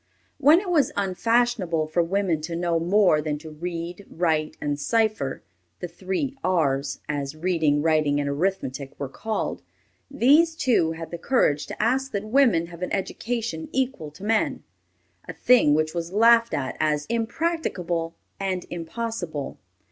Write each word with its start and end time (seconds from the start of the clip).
When 0.39 0.59
it 0.59 0.71
was 0.71 0.91
unfashionable 0.95 1.85
for 1.85 2.01
women 2.01 2.41
to 2.41 2.55
know 2.55 2.79
more 2.79 3.21
than 3.21 3.37
to 3.37 3.51
read, 3.51 4.07
write, 4.09 4.57
and 4.59 4.79
cipher 4.79 5.43
(the 5.79 5.87
"three 5.87 6.35
R's," 6.43 7.01
as 7.07 7.35
reading, 7.35 7.83
writing, 7.83 8.19
and 8.19 8.27
arithmetic 8.27 8.99
were 8.99 9.07
called), 9.09 9.61
these 10.09 10.55
two 10.55 10.93
had 10.93 11.11
the 11.11 11.19
courage 11.19 11.67
to 11.67 11.79
ask 11.79 12.13
that 12.13 12.23
women 12.23 12.65
have 12.65 12.81
an 12.81 12.91
education 12.91 13.69
equal 13.71 14.09
to 14.09 14.23
men, 14.23 14.63
a 15.27 15.33
thing 15.33 15.75
which 15.75 15.93
was 15.93 16.11
laughed 16.11 16.55
at 16.55 16.77
as 16.79 17.05
impracticable 17.05 18.15
and 18.39 18.65
impossible. 18.71 19.59